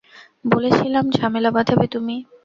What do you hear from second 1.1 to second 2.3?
ঝামেলা বাঁধাবে তুমি।